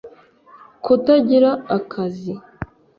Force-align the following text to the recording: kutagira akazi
kutagira 0.83 1.51
akazi 1.77 2.33